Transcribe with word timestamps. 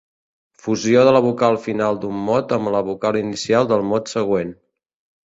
Fusió 0.61 1.01
de 1.07 1.11
la 1.15 1.19
vocal 1.25 1.57
final 1.65 1.99
d'un 2.05 2.17
mot 2.29 2.55
amb 2.57 2.71
la 2.77 2.81
vocal 2.87 3.21
inicial 3.21 3.71
del 3.73 3.85
mot 3.91 4.11
següent. 4.15 4.57